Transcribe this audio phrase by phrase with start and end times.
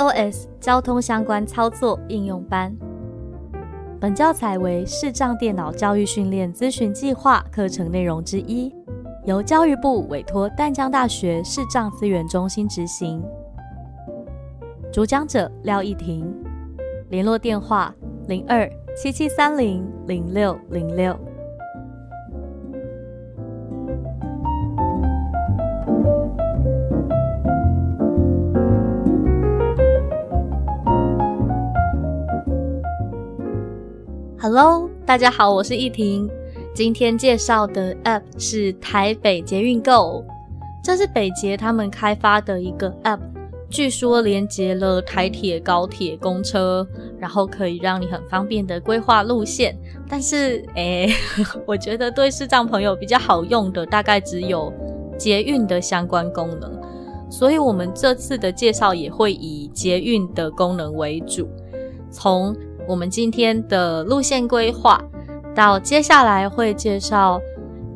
[0.00, 2.74] iOS 交通相关操作应用班。
[4.00, 8.74] 本教材为视障电脑教育训练咨询计划课程内容之一，
[9.26, 13.22] 由教育部委托淡江大学视障资源中心执行。
[14.90, 16.34] 主讲者廖一婷，
[17.10, 17.94] 联络电话
[18.26, 21.14] 零二七七三零零六零六。
[34.52, 36.28] Hello，大家好，我是逸婷。
[36.74, 40.24] 今天介绍的 App 是台北捷运 Go，
[40.82, 43.20] 这是北捷他们开发的一个 App，
[43.68, 46.84] 据说连接了台铁、高铁、公车，
[47.16, 49.78] 然后可以让你很方便的规划路线。
[50.08, 51.08] 但是，哎，
[51.64, 54.72] 我觉得对视障朋友比较好用的，大概只有
[55.16, 56.76] 捷运的相关功能。
[57.30, 61.48] 所以，我们这次的介绍也会以捷运的功能为主，
[62.10, 62.52] 从。
[62.90, 65.00] 我们今天的路线规划，
[65.54, 67.40] 到接下来会介绍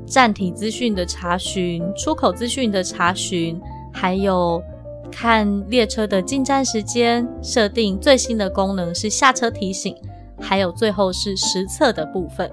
[0.07, 3.61] 站体资讯的查询、出口资讯的查询，
[3.93, 4.63] 还有
[5.11, 9.97] 看列车的进站时间、设定最新的功能是下车提醒，
[10.41, 12.49] 还有最后是实测的部分。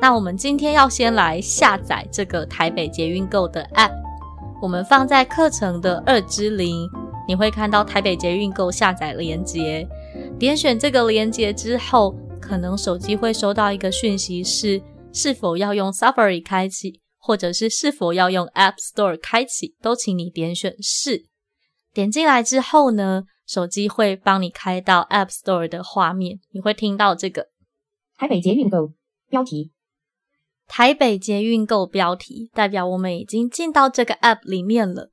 [0.00, 3.92] 那我们今天要先来下载这个台北捷运购的 App，
[4.62, 6.88] 我们放在课程的二之零，
[7.28, 9.86] 你会看到台北捷运购下载连接。
[10.38, 14.82] 点选这个连接之后，可能手机会收到一个讯息，是
[15.12, 21.26] 是否要用 Safari 开启，或者是是否要用 App Store 开启，都请你点选是。
[21.92, 27.46] 点进来之后呢，手机会帮你开到 App Store 的画面，你会听到这个
[28.18, 28.92] 台北捷运购
[29.30, 29.70] 标题。
[30.66, 35.10] 台北捷运购标题代表我们已经进到这个 App 里面了。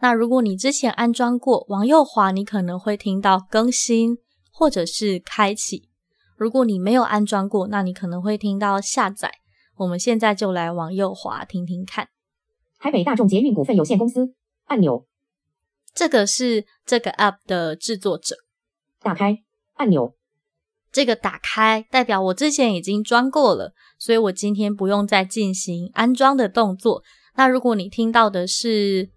[0.00, 4.18] 那如果你之前安装过，往右滑，你可能会听到更新。
[4.56, 5.88] 或者是开启，
[6.36, 9.32] 如果你没有安装过，那你可能会听到下载。
[9.78, 12.08] 我们现在就来往右滑听听看。
[12.78, 14.32] 台北大众捷运股份有限公司
[14.66, 15.04] 按钮，
[15.92, 18.36] 这个是这个 App 的制作者。
[19.00, 19.42] 打开
[19.72, 20.14] 按钮，
[20.92, 27.02] 这个打开代表我之前已经装过了，所以我今天不用再进行安装的动作。
[27.34, 29.10] 那如果你听到的是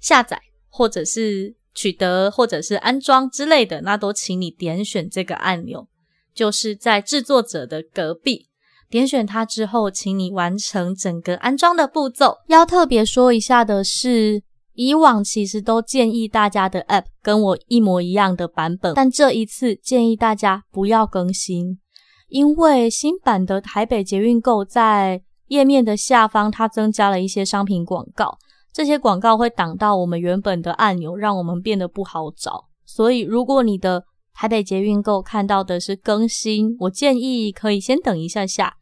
[0.00, 5.88] 下载，或者是取得或者是安装之类的，那都请你点选这个按钮，
[6.34, 8.48] 就是在制作者的隔壁。
[8.90, 12.36] 点选它之后，请你完成整个安装的步骤。
[12.46, 14.42] 要特别说一下的是，
[14.74, 21.80] 以往其实都建议大家的 App 跟我一模一样的版本，但这一次建议大家不要更新，
[22.28, 28.38] 因为新版的台北捷运购在页面的下方，它增加了一些商品广告。
[28.74, 32.64] 这些广告会挡到我们原本的按钮，让我们变得不好找。
[32.84, 34.04] 所以，如果你的
[34.34, 38.74] 台北捷运购看到的是更新，我建议可以先等一下下，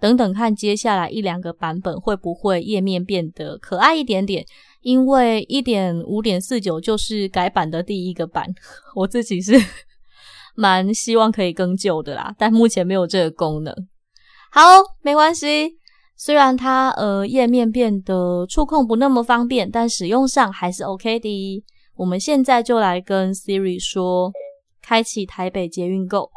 [0.00, 4.44] 等等看接下来一两个版本会不会页面变得可爱一点点。
[4.80, 8.46] 因为一点五点四九就是改版的第一个版，
[8.96, 9.52] 我自己是
[10.54, 13.74] 蛮希望可以更旧的啦，但目前没有这个功能。
[14.50, 14.62] 好，
[15.02, 15.76] 没关系。
[16.16, 21.62] 虽然它呃页面变得触控不那么方便，但使用上还是 OK 的。
[21.94, 24.32] 我们现在就来跟 Siri 说，
[24.82, 26.30] 开启台北捷运购。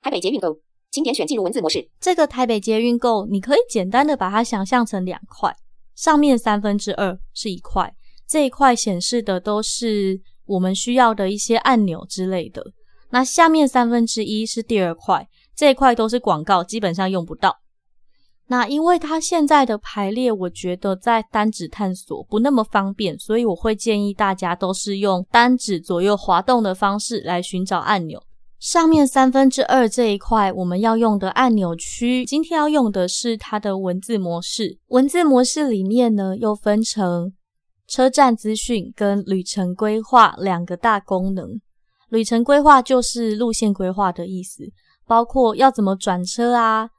[0.00, 0.58] 台北捷运购，
[0.90, 1.88] 请点选进入文字模式。
[2.00, 5.54] 这个台北捷运购，你可以简单的把它想象成两块，
[5.94, 7.94] 上面三分之二是一块，
[8.28, 12.64] 这一块显示的都是我们需要的一些按钮之类的。
[13.10, 17.61] 那下面三分之一是第二块，这一块都是广告，基本上用不到。
[18.48, 28.22] 那因为它现在的排列，我觉得在单指探索不那么方便，所以我会建议大家都是用单指左右滑动的方式来寻找按钮。
[28.58, 34.78] 上面三分之二这一块我们要用的按钮区，今天要用的是它的文字模式。
[34.88, 37.32] 文字模式里面呢，又分成
[37.88, 41.60] 车站资讯跟旅程规划两个大功能。
[42.10, 44.64] 旅程规划就是路线规划的意思，
[45.06, 46.90] 包括要怎么转车啊。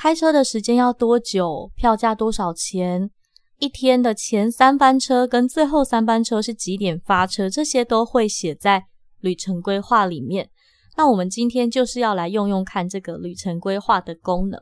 [0.00, 1.72] 开车的时间要多久？
[1.74, 3.10] 票价多少钱？
[3.58, 7.50] 一天的前三班车跟最后三班车是几点发车？
[7.50, 8.84] 这些都会写在
[9.18, 10.50] 旅程规划里面。
[10.96, 14.60] 那我们今天就是要来用用看这个旅程规划的功能。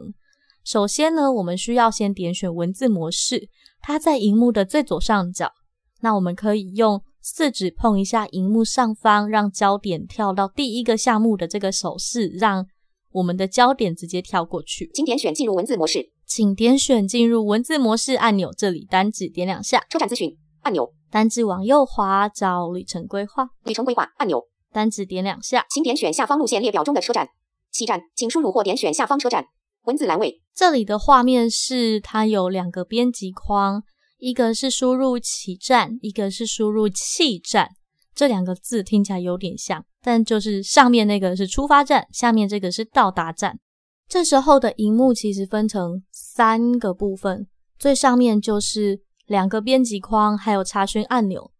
[0.64, 3.50] 首先呢，我们需要先点选文字模式，
[3.82, 5.52] 它在荧幕的最左上角。
[6.00, 12.66] 那我们可以用四指碰一下荧幕上方，让焦点跳到第一个项目的这个手势，让。
[13.16, 19.82] 我们的焦点直接跳过去，请点选进入文字模式，请点选进入文字模式按钮，这里单指点两下。
[19.88, 27.30] 车站咨询按钮，单指往右滑找旅程规划，旅程规划按钮，单指点两下，请点选下方路线列表中的车站。
[27.72, 29.46] 西站，请输入或点选下方车站。
[29.84, 33.82] 文字栏位，这里的画面是它有两个编辑框，
[34.18, 37.70] 一个是输入起站，一个是输入气站。
[38.14, 43.58] 这两个字听起来有点像，但就是上面那个是出发站，下面这个是到达站。
[44.08, 51.50] 这时候的荧幕其实分成三个部分，最上面就是两个编辑框，还有查询按钮。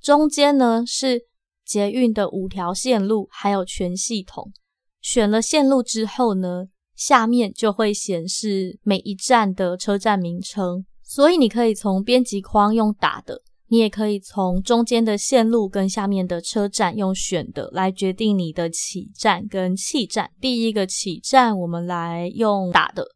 [0.00, 1.22] 中间呢是
[1.64, 4.52] 捷运的五条线路，还有全系统。
[5.00, 10.86] 选了线路之后呢，下面就会显示每一站的车站名称。
[11.02, 20.30] 所以你可以从编辑框用打的，你也可以从中间的线路跟下面的车站用选的来决定你的起站跟弃站。
[20.40, 23.06] 第一个起站，我们来用打的，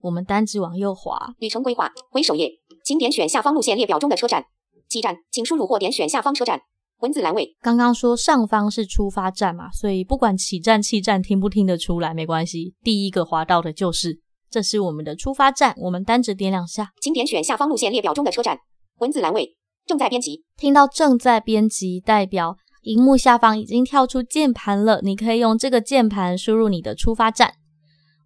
[0.00, 2.50] 我们单指往右滑，旅程规划回首页，
[2.84, 4.46] 请点选下方路线列表中的车站。
[4.88, 6.60] 起站，请输入或点选下方车站。
[7.00, 12.74] 文字栏位，刚刚说上方是出发站嘛，所以不管起站、弃站听不听得出来没关系。
[12.82, 18.58] 第一个滑到的就是，这是我们的出发站，我们单指点两下，请点选下方路线列表中的车站。
[18.98, 19.56] 文字栏位，
[19.86, 20.44] 正在编辑。
[20.56, 27.54] 听到正在编辑，代表荧幕下方已经跳出键盘了，你可以用这个键盘输入你的出发站。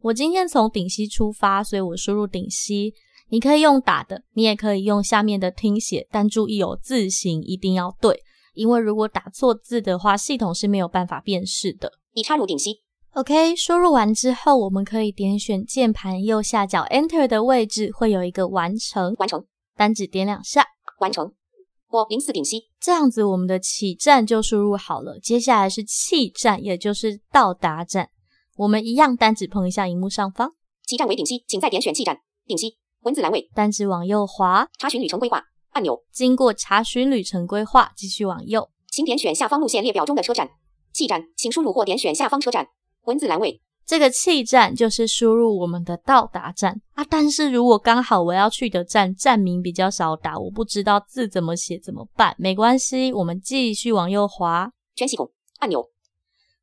[0.03, 2.95] 我今天从顶溪出发，所以我输入顶溪。
[3.29, 8.23] 你可以用打的，你也可以用下面的听写，但注意有字形一定要对，
[8.55, 11.91] 因为如果打错字的话，系统是没有办法辨识的。
[12.13, 12.83] 已插入顶溪。
[13.15, 19.45] OK，输入完之后，我们可以点选键盘右下角 Enter 的位置，会有一个完成，完成，
[19.75, 20.65] 单指点两下，
[21.01, 21.33] 完成。
[21.89, 25.19] 我零四顶溪，这样子我们的起站就输入好了。
[25.21, 28.11] 接下来是气站，也就是到达站，
[28.57, 30.53] 我们一样单指碰一下荧幕上方，
[30.85, 32.79] 起站为顶溪，请再点选气站，顶溪。
[33.03, 36.03] 文字栏位，单指往右滑，查询旅程规划按钮。
[36.11, 40.51] 经过查询旅程规划，继续往右，请点选下方路线列表中的车站。
[40.93, 42.69] 气站，请输入或点选下方车站。
[43.05, 47.05] 文字栏位，这个气站就是输入我们的到达站啊。
[47.05, 52.35] 但是如果刚好我要去的站站名比较少打，我不知道字怎么写怎么办？
[52.39, 55.31] 没关系，我们继续往右滑，全系统
[55.61, 55.89] 按钮。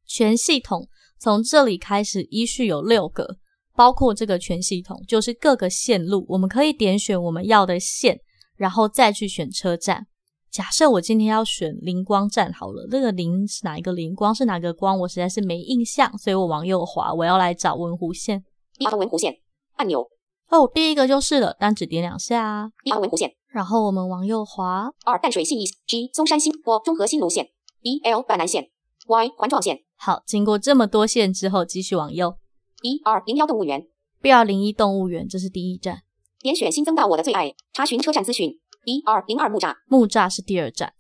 [0.06, 0.88] 全系统
[1.18, 3.38] 从这里开始依序有六个。
[3.76, 8.20] 包括这个全系统，就是各个线路，我们可以点选我们要的线，
[8.56, 10.06] 然后再去选车站。
[10.54, 18.46] 假设我今天要选灵光站好了，那个灵是哪一个灵光是哪个光，我实在是没印象，所以我往右滑，我要来找文湖线。
[18.78, 19.40] 一号文湖线
[19.78, 20.08] 按钮。
[20.50, 22.72] 哦，第一个就是了，单指点两下。
[22.84, 24.92] 一号文湖线，然后我们往右滑。
[25.06, 27.50] 二淡水信义 G 松山新坡中和新芦线。
[27.82, 28.70] 一 L 板南线。
[29.08, 29.80] Y 环状线。
[29.96, 32.38] 好，经过这么多线之后，继续往右。
[32.80, 33.88] B 二零幺动物园
[34.22, 36.04] ，B 二零一动物园，这是第一站。
[36.40, 38.60] 点选新增到我的最爱，查询车站资讯。
[38.86, 40.94] 一二零二木栅，木栅是第二站。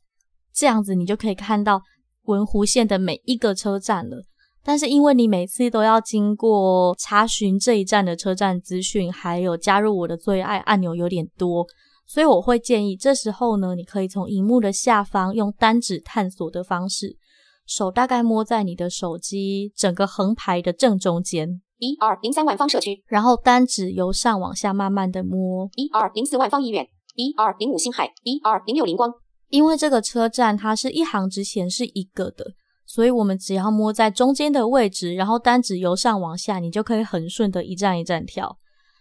[0.54, 1.82] 这样子你就可以看到
[2.24, 4.24] 文湖线的每一个车站了。
[4.66, 11.66] 但是因为你每次都要经过查询这一站的车站资讯，还有加入我的最爱按钮有点多，
[12.06, 17.18] 所以我会建议这时候呢，你可以从荧幕的下方用单指探索的方式，
[17.66, 21.62] 手大概摸在你的手机整个横排的正中间。
[21.80, 25.70] 一二零三万方社区，然后单指由上往下慢慢的摸。
[25.76, 29.12] 一二零四万方医院，一二零五星海，一二零六灵光。
[29.50, 32.54] 因为这个车站它是一行只显示一个的，
[32.86, 38.58] 所以我们只要摸在中间的位置，然后单指由上往下，你就可以很顺的一站一站跳。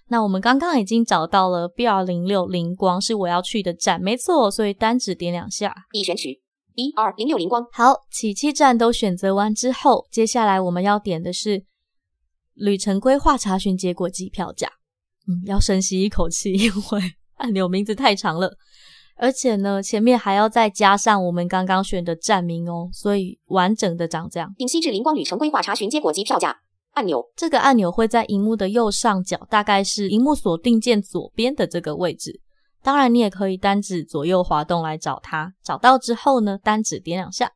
[0.08, 6.42] 那我们刚刚已经找到了 B 二零六灵光是我要去的站，没错，所以单指点两下，已选取。
[6.74, 7.66] 一二零六灵光。
[7.72, 11.64] 好，起气站都选择完之后，接下来我们要点的是。
[12.54, 14.68] 旅程规划查询结果及票价，
[15.26, 17.00] 嗯，要深吸一口气，因为
[17.44, 18.56] 按钮名字太长了，
[19.16, 24.54] 而且呢，前面还要再加上我们刚刚选的站名哦，所以完整的长这样。
[24.56, 26.60] 丙烯至灵光旅程规划查询结果及票价
[26.92, 32.40] 按钮，这个按钮会在荧幕的右上角，大概是荧幕锁定键左边的这个位置。
[32.84, 37.50] 当然，你也可以单指左右滑动来找它，找到之后呢，单指点两下，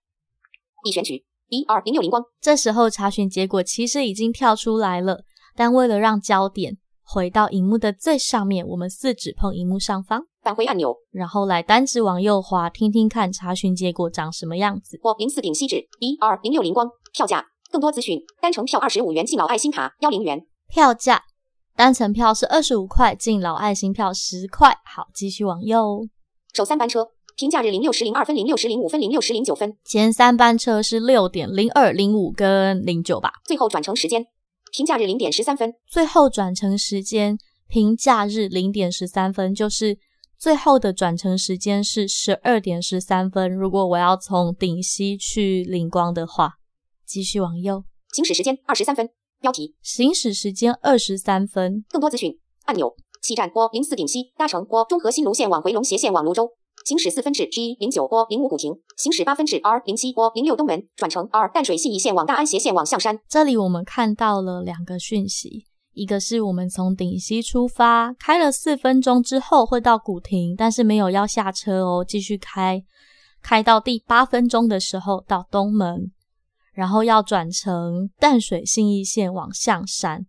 [0.84, 1.24] 已选取。
[1.48, 5.20] 一二零六灵光，这时候查询结果其实已经跳出来了，
[5.54, 14.98] 但为了让焦点回到荧幕的最上面，我们四指碰荧幕上方返回按钮，然后来单指往右滑，听听看查询结果长什么样子。
[15.02, 20.44] 我零四顶锡纸，一二零六零光，票价更多资讯，单程票二十五元，敬老爱心卡幺零元。
[20.68, 21.22] 票价
[21.76, 24.76] 单程票是二十五块，敬老爱心票十块。
[24.84, 26.08] 好，继续往右，
[26.52, 27.08] 首三班车。
[27.36, 33.30] 平假日零六时零二分、零六时零五分、零六时零九分，前三班车是六点零二、零五跟零九吧。
[33.44, 34.26] 最后转乘时间，
[34.72, 35.74] 平假日零点十三分。
[35.86, 39.98] 最后转乘时间，平假日零点十三分，就是
[40.38, 43.50] 最后的转乘时间是十二点十三分。
[43.50, 46.54] 如果我要从顶溪去灵光的话，
[47.06, 47.84] 继续往右。
[48.12, 49.08] 行驶时间二十三分。
[49.40, 51.84] 标题：行驶时间二十三分。
[51.88, 52.96] 更多资讯按钮。
[53.22, 56.52] 西站拨零四顶溪，搭乘拨中和新芦线往回龙斜线往泸州。
[56.86, 58.72] 行驶四分至 G 零九波零五古亭。
[58.96, 63.18] 行驶八分至 R 零七波零六东门，转乘 R 淡水信义线往大安斜线往象山。
[63.28, 65.66] 这里我们看到了两个讯息。
[65.94, 72.80] 一个是我们从顶溪出发，开了四分钟之后会到古亭，但是没有要下车哦，继续开，
[73.42, 76.12] 开到第八分钟的时候到东门，
[76.72, 80.24] 然后要转乘淡水信义线往象山，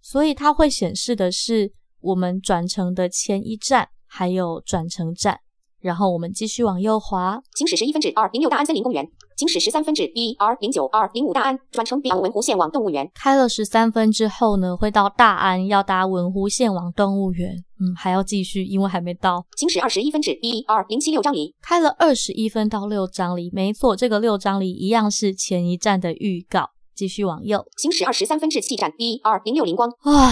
[0.00, 5.40] 所以它会显示的是我们转乘的前一站还有转乘站。
[5.82, 13.10] 然后我们继续往右滑，行驶十一分至二零六大安森林公园，行驶十三分至一 R 零九二零五大安，转乘 B 文湖线往动物园。
[13.14, 17.56] 开了十三分之后呢，会到大安，要搭文湖线往动物园。
[17.80, 19.44] 嗯，还要继续，因为还没到。
[19.56, 26.70] 行驶二十一分至一 R 零七六张里，开了二十一分到六张里，没错，这个六张里一样是前一站的预告。
[26.94, 29.90] 继续往右，行驶二十三分至七站 B R 零六零光。
[30.04, 30.30] 哇，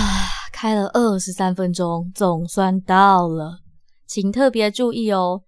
[0.52, 3.60] 开了二十三分钟，总算到了。
[4.10, 5.42] 请特别注意哦，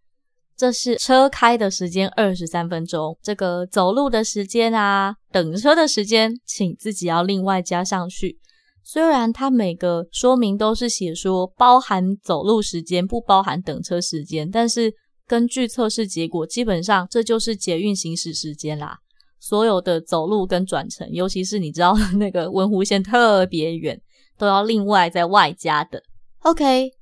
[0.57, 8.38] 这是车开的时间二十三分钟，这个走路的时间啊，等车的时间，请自己要另外加上去。
[8.85, 14.95] 虽然它每个说明都是写说包含走路时间，不包含等车时间，但是
[15.26, 18.97] 根据测试结果，基本上这就是捷运行驶时间啦。
[19.40, 24.00] 所有的走路跟转乘，尤其是你知道那个文湖线特别远，
[24.38, 26.00] 都要另外在外加的。
[26.42, 26.92] OK。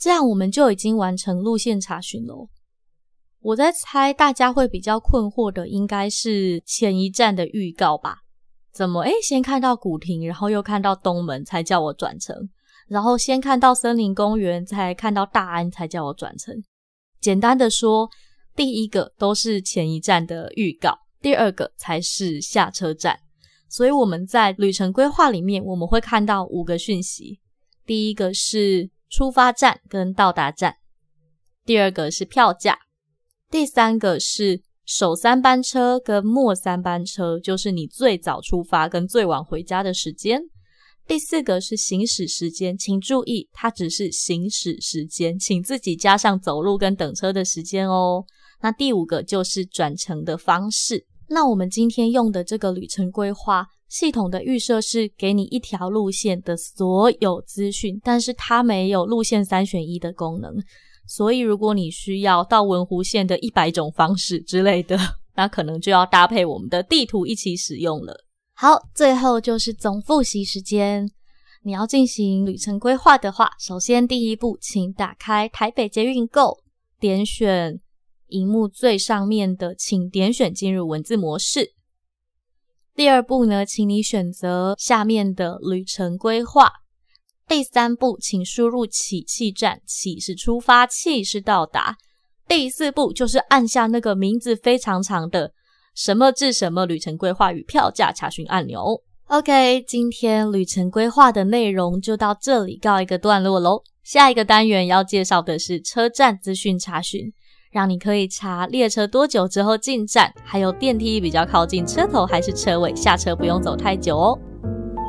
[0.00, 2.48] 这样我们就已经完成路线查询了。
[3.40, 8.20] 我在猜大家会比较困惑的，应该是前一站的预告吧？
[8.72, 12.34] 怎么诶先看到古亭，然后又看到东门，才叫我转乘；
[12.88, 16.54] 然后先看到森林公园，才看到大安，才叫我转乘。
[17.20, 18.08] 简单的说，
[18.56, 23.18] 第一个都是前一站的预告，第二个才是下车站。
[23.68, 27.38] 所以我们在旅程规划里面，我们会看到五个讯息。
[27.84, 28.90] 第一个是。
[29.10, 30.76] 出发站跟到达站，
[31.66, 32.78] 第二个是票价，
[33.50, 40.40] 第三个是首三班车跟末三班车，就是你最早出发跟最晚回家的时间。
[41.08, 48.24] 第四个是行驶时间，请注意，它只是行驶时间，请自己加上走路跟等车的时间哦。
[48.60, 51.04] 那第五个就是转乘的方式。
[51.28, 53.66] 那我们今天用的这个旅程规划。
[53.90, 60.54] 系统的预设是给你一条路线的所有资讯，但是它没有路线三选一的功能。
[61.08, 64.96] 所以如果你需要到文湖线的一百种方式之类的，
[65.34, 68.24] 那可能就要搭配我们的地图一起使用了。
[68.54, 71.10] 好，最后就是总复习时间。
[71.64, 76.58] 你要进行旅程规划的话，首先第一步，请打开台北捷运 Go，
[77.00, 77.80] 点选
[78.28, 81.72] 荧幕最上面的，请点选进入文字模式。
[83.00, 86.70] 第二步呢，请你选择下面的旅程规划。
[87.48, 91.96] 第三步，请输入起气站，起是出发，气是到达。
[92.46, 95.54] 第四步就是按下那个名字非常长的
[95.94, 99.02] 什么至什么旅程规划与票价查询按钮。
[99.28, 103.82] OK，今天旅程规划的内容就到这里告一个段落喽。
[104.04, 107.32] 下一个单元要介绍的是车站资讯查询。
[107.70, 114.38] 让你可以查列车多久之后进站，还有电梯比较靠近车头还是车尾，下车不用走太久哦。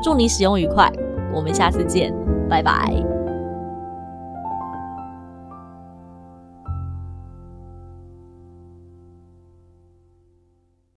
[0.02, 0.92] 祝你使用愉快，
[1.34, 2.14] 我们下次见，
[2.48, 3.21] 拜拜。